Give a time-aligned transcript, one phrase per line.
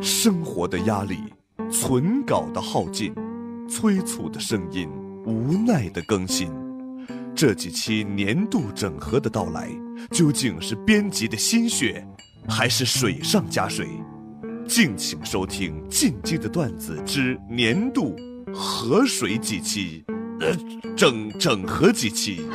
[0.00, 1.18] 生活的压力，
[1.72, 3.12] 存稿的耗尽，
[3.68, 4.88] 催促的声音，
[5.26, 6.52] 无奈的更新。
[7.34, 9.68] 这几期年度整合的到来，
[10.12, 12.06] 究竟是编辑的心血，
[12.48, 13.88] 还是水上加水？
[14.68, 18.14] 敬请收听《进击的段子之年度
[18.54, 20.04] 河水几期》，
[20.40, 20.56] 呃，
[20.94, 22.46] 整整合几期。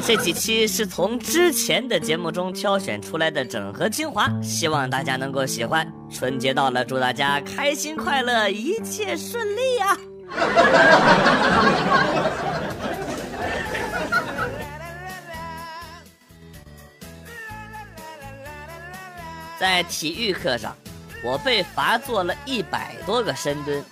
[0.00, 5.90] 这几期是从之前的节目中挑选出来的整合精华，希望大家能够喜欢。
[6.10, 9.96] 春节到了，祝大家开心快乐，一切顺利呀！
[19.58, 20.76] 在体育课上，
[21.24, 23.82] 我被罚做了一百多个深蹲，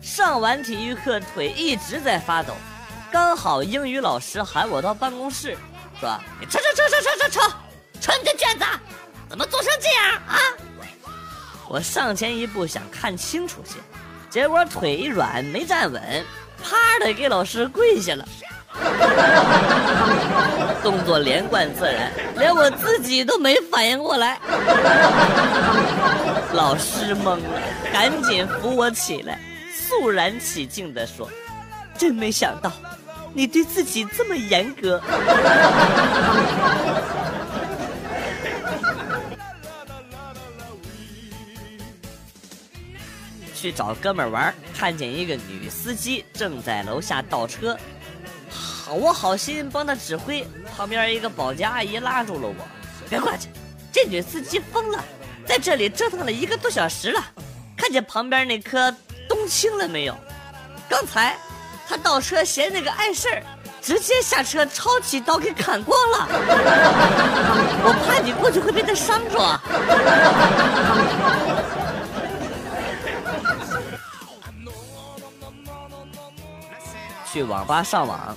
[0.00, 2.54] 上完体育课腿一直在发抖。
[3.12, 5.56] 刚好英语老师喊我到办公室，
[5.98, 7.40] 说：“你瞅瞅瞅瞅瞅瞅
[8.00, 8.64] 瞅，你的卷子，
[9.28, 10.38] 怎么做成这样啊？”
[11.68, 13.78] 我上前一步想看清楚些，
[14.28, 16.24] 结果腿一软没站稳，
[16.62, 18.24] 啪的给老师跪下了。
[20.82, 24.38] 动作连贯自然，连我自己都没反应过来。
[26.52, 27.60] 老师懵了，
[27.92, 29.40] 赶紧扶我起来，
[29.72, 31.28] 肃然起敬地说
[31.98, 32.72] ：“真没想到。”
[33.32, 35.00] 你对自己这么严格。
[43.54, 47.78] 去找哥们玩，看见一个女司机正在楼下倒车，
[48.48, 52.54] 好，我好心帮她指挥，旁边一个保洁阿姨拉住了我，
[53.10, 53.48] 别过去，
[53.92, 55.04] 这女司机疯了，
[55.44, 57.22] 在这里折腾了一个多小时了，
[57.76, 58.90] 看见旁边那棵
[59.28, 60.16] 冬青了没有？
[60.88, 61.36] 刚才。
[61.90, 63.42] 他倒车嫌那个碍事儿，
[63.82, 66.28] 直接下车抄起刀给砍光了。
[67.82, 69.60] 我怕你过去会被他伤着。
[77.32, 78.36] 去网吧上网，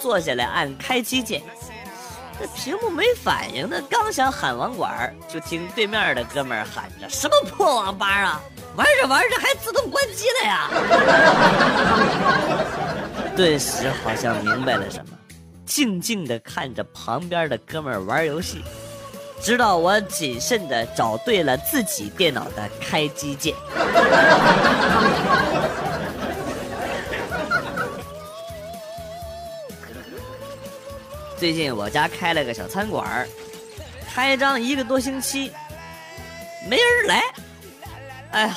[0.00, 1.40] 坐下来按开机键，
[2.40, 3.80] 这屏幕没反应呢。
[3.88, 8.40] 刚想喊网管，就听对面的哥们喊着：“什么破网吧啊！”
[8.74, 10.70] 玩着玩着还自动关机了呀！
[13.42, 15.18] 顿时好像明白了什么，
[15.66, 18.62] 静静的看着旁边的哥们玩游戏，
[19.42, 23.52] 直到我谨慎的找对了自己电脑的开机键。
[31.36, 33.26] 最近我家开了个小餐馆
[34.14, 35.50] 开张一个多星期，
[36.70, 37.24] 没人来。
[38.30, 38.56] 哎呀，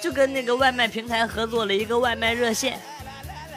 [0.00, 2.80] 就跟那个外卖平台合作了一个外卖热线，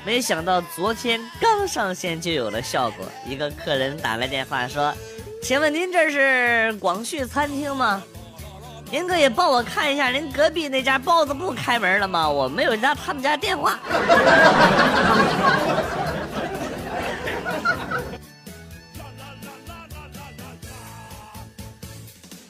[0.06, 3.06] 没想到昨天刚上线就有了效果。
[3.26, 4.94] 一个客人打来电话说
[5.42, 8.04] ：“请问您这是广旭餐厅吗？
[8.92, 12.30] 您可以帮我看一下您隔壁那家包子铺开门了吗？
[12.30, 13.80] 我没有加他们家电话。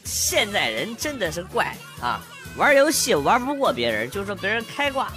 [0.04, 2.20] 现在人真的是怪啊！
[2.58, 5.08] 玩游戏玩不过别人，就说别人开挂。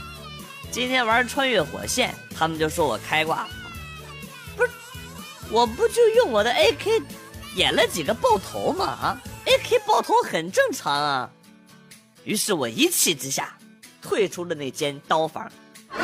[0.70, 3.48] 今天玩穿越火线，他们就说我开挂。
[4.56, 4.70] 不是，
[5.50, 7.02] 我不就用我的 AK
[7.54, 8.84] 点了几个爆头吗？
[8.84, 11.30] 啊，AK 爆头很正常啊。
[12.24, 13.56] 于是我一气之下
[14.02, 15.50] 退出了那间刀房。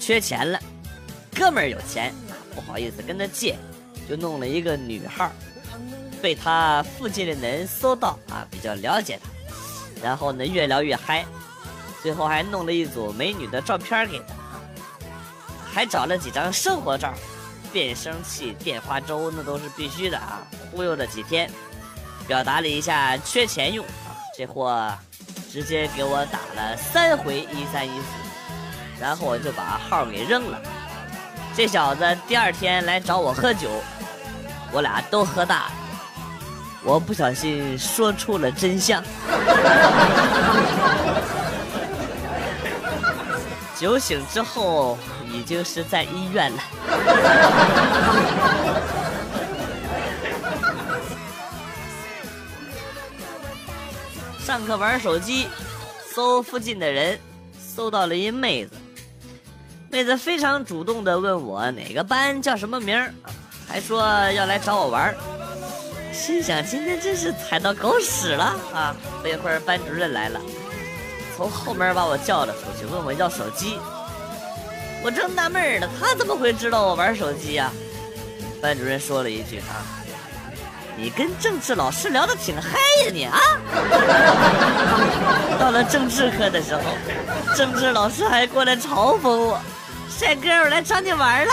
[0.00, 0.60] 缺钱了，
[1.34, 2.12] 哥们儿有钱。
[2.54, 3.56] 不好意思跟他借，
[4.08, 5.32] 就弄了一个女号，
[6.22, 9.28] 被他附近的人搜到啊，比较了解他，
[10.02, 11.24] 然后呢越聊越嗨，
[12.02, 14.34] 最后还弄了一组美女的照片给他，
[15.72, 17.12] 还找了几张生活照，
[17.72, 21.50] 变声器、电话粥那都是必须的啊，忽悠了几天，
[22.26, 24.90] 表达了一下缺钱用啊，这货
[25.52, 28.06] 直接给我打了三回一三一四，
[29.00, 30.60] 然后我就把号给扔了。
[31.56, 33.70] 这小子第二天来找我喝酒，
[34.74, 35.72] 我俩都喝大了。
[36.82, 39.02] 我不小心说出了真相。
[43.78, 44.98] 酒醒之后，
[45.30, 46.58] 已经是在医院了。
[54.38, 55.48] 上课玩手机，
[56.12, 57.18] 搜附近的人，
[57.58, 58.72] 搜到了一妹子。
[59.90, 63.14] 妹子非常主动的问我哪个班叫什么名儿，
[63.74, 64.00] 还说
[64.30, 65.12] 要来找我玩。
[66.12, 68.94] 心想今天真是踩到狗屎了啊！
[69.20, 70.40] 不一会儿班主任来了，
[71.36, 73.80] 从后门把我叫了出去，问我要手机。
[75.02, 77.72] 我正纳闷呢，他怎么会知道我玩手机呀？
[78.62, 79.82] 班主任说了一句啊，
[80.96, 83.40] 你跟政治老师聊的挺嗨呀你啊！
[85.58, 86.82] 到了政治课的时候，
[87.56, 89.60] 政治老师还过来嘲讽我，
[90.16, 91.52] 帅哥，我来找你玩了。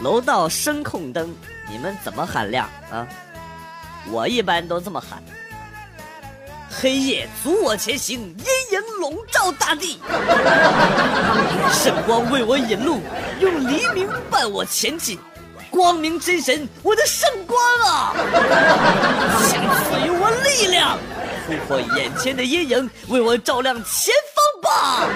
[0.00, 1.32] 楼道声控灯，
[1.70, 3.06] 你们怎么喊亮啊？
[4.10, 5.22] 我一般都这么喊：
[6.68, 10.00] 黑夜阻我前行，阴影笼罩大地，
[11.70, 13.00] 圣光为我引路，
[13.38, 15.16] 用黎明伴我前进，
[15.72, 18.12] 光明之神，我的圣光啊，
[19.48, 20.98] 请赐予我力量，
[21.46, 25.08] 突破眼前的阴影，为我照亮前方吧，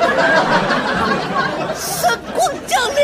[1.77, 2.97] 圣光降临。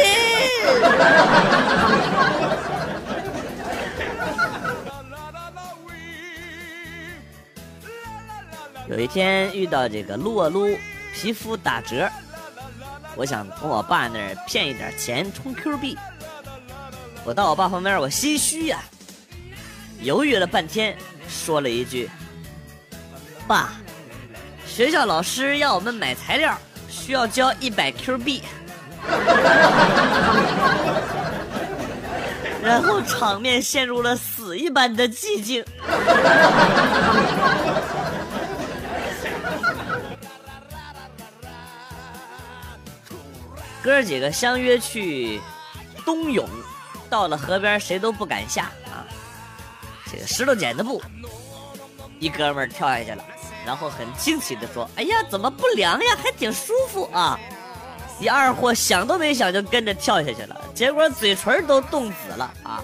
[8.88, 10.66] 有一天遇到这个撸啊撸
[11.14, 12.08] 皮肤打折，
[13.14, 15.98] 我想从我爸那儿骗一点钱充 Q 币。
[17.24, 18.82] 我到我爸旁边，我心虚呀，
[20.00, 20.96] 犹豫了半天，
[21.28, 22.10] 说了一句
[23.46, 23.74] ：“爸，
[24.66, 26.58] 学校老师要我们买材料，
[26.88, 28.42] 需要交一百 Q 币。
[32.62, 35.64] ”然后场面陷入了死一般的寂静。
[43.82, 45.40] 哥几个相约去
[46.04, 46.46] 冬泳，
[47.12, 49.04] 到了河边谁都不敢下啊。
[50.10, 51.02] 这个石头剪子布，
[52.18, 53.22] 一哥们儿跳下去了，
[53.66, 56.16] 然后很惊奇的说：“哎呀，怎么不凉呀？
[56.22, 57.38] 还挺舒服啊！”
[58.18, 62.82] 一二货想都没想就跟着跳下去了，结果嘴唇都冻紫了啊！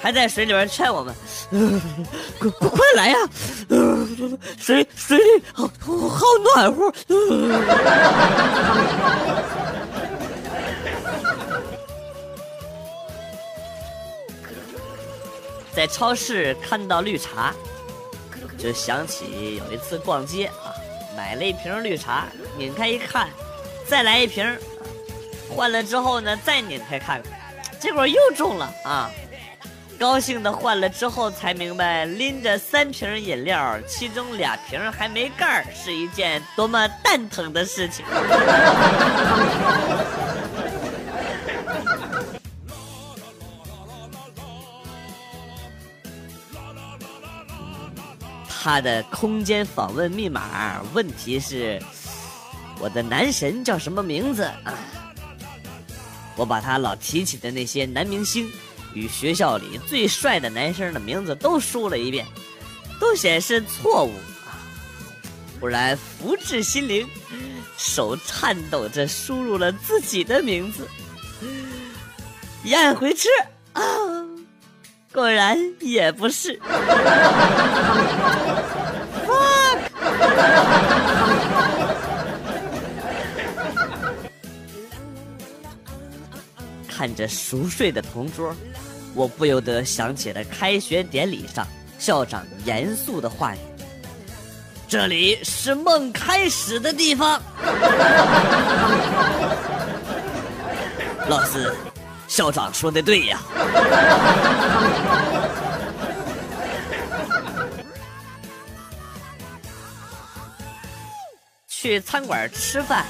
[0.00, 1.12] 还在水里边劝我们
[2.38, 3.16] ：“快快来呀，
[4.56, 6.24] 水水里好好
[6.54, 6.94] 暖和。”
[15.74, 17.52] 在超市看到绿茶，
[18.56, 20.72] 就想起有一次逛街啊，
[21.16, 22.26] 买了一瓶绿茶，
[22.56, 23.28] 拧开一看，
[23.86, 24.56] 再来一瓶，
[25.50, 27.20] 换了之后呢，再拧开看，
[27.80, 29.10] 结果又中了啊！
[29.96, 38.04] 高兴的换了之后才明白，拎着三瓶饮料，其中俩瓶还没盖是一件多么蛋疼的事情。
[48.64, 51.78] 他的空间访问密码问题是：
[52.80, 54.50] 我的男神叫什么名字？
[56.34, 58.50] 我把他老提起的那些男明星
[58.94, 62.24] 与学校里最帅的男生的名字都输了一遍，
[62.98, 64.14] 都显示错误
[64.46, 64.56] 啊！
[65.60, 67.06] 忽然福至心灵，
[67.76, 70.88] 手颤抖着输入了自己的名字，
[72.64, 73.28] 一按回车
[73.74, 73.82] 啊！
[75.14, 76.60] 果然也不是。
[86.88, 88.52] 看着熟睡的同桌，
[89.14, 91.64] 我不由得想起了开学典礼上
[91.98, 93.58] 校长严肃的话语
[94.88, 97.40] ：“这里是梦开始的地方。”
[101.28, 101.72] 老师，
[102.26, 103.38] 校长说的对呀。
[111.84, 113.04] 去餐馆吃饭，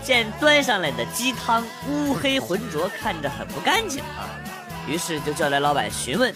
[0.00, 4.30] 见端上来的鸡汤乌黑浑浊，看着很不干净啊。
[4.86, 6.32] 于是就叫来老板询问。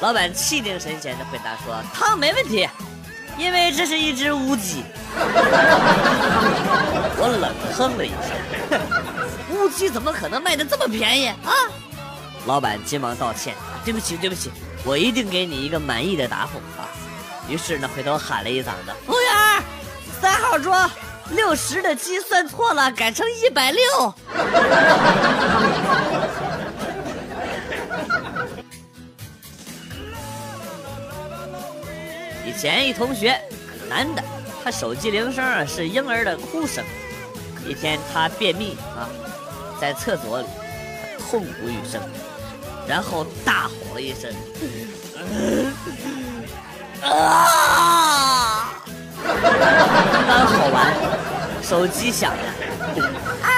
[0.00, 2.66] 老板气定神闲的回答说：“汤没问题，
[3.36, 4.82] 因为这是一只乌鸡。”
[7.18, 8.80] 我冷哼了一声
[9.52, 11.36] ：“乌鸡怎么可能卖的这么便宜啊？”
[12.48, 14.50] 老板急忙道歉：“对不起，对不起，
[14.82, 16.88] 我一定给你一个满意的答复啊。”
[17.50, 19.62] 于是呢，回头喊了一嗓子：“服务员！”
[20.20, 20.90] 三号桌
[21.30, 23.82] 六十的鸡算错了，改成一百六。
[32.44, 33.40] 以前一同学，
[33.88, 34.22] 男的，
[34.62, 36.84] 他手机铃声啊是婴儿的哭声。
[37.66, 39.08] 一天他便秘啊，
[39.80, 40.46] 在厕所里
[41.18, 42.02] 痛苦欲生，
[42.86, 44.30] 然后大吼了一声
[47.08, 47.96] ：“啊！”
[49.42, 50.92] 刚好完，
[51.62, 52.42] 手机响了，
[53.42, 53.50] 啊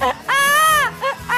[0.00, 0.34] 啊啊
[1.28, 1.34] 啊！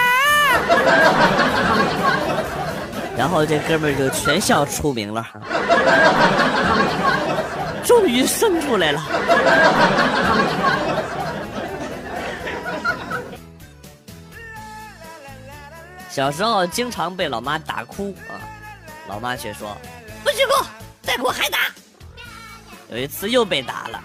[3.17, 5.27] 然然后这哥们儿就全校出名了，
[7.85, 9.03] 终于生出来了。
[16.09, 18.39] 小时候经常被老妈打哭啊，
[19.09, 19.77] 老妈却说
[20.23, 20.65] 不许哭，
[21.03, 21.59] 再哭还打。
[22.89, 24.01] 有一次又被打了，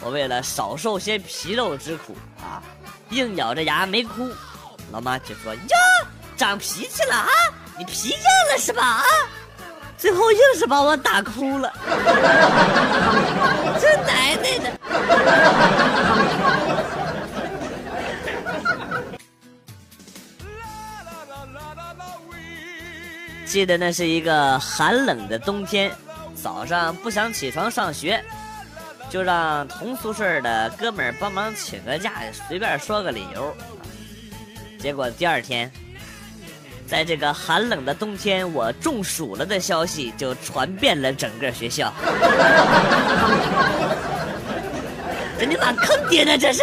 [0.00, 2.62] 我为了少受些皮肉之苦啊，
[3.10, 4.28] 硬咬着牙没哭。
[4.92, 5.76] 老妈就说：“呀，
[6.36, 7.28] 长脾气了啊，
[7.78, 8.18] 你皮硬
[8.52, 8.82] 了是吧？
[8.82, 9.04] 啊，
[9.96, 11.72] 最后硬是把我打哭了。
[13.80, 14.70] 这奶奶的！”
[23.46, 25.90] 记得那是一个寒冷的冬天，
[26.42, 28.22] 早上不想起床上学，
[29.10, 32.12] 就让同宿舍的哥们儿帮忙请个假，
[32.48, 33.54] 随便说个理由。
[34.78, 35.70] 结果第二天，
[36.86, 41.92] 在这个寒冷的冬天，我中暑了的消息就传遍了整个学校。
[45.38, 46.38] 这你咋坑爹呢？
[46.38, 46.62] 这是！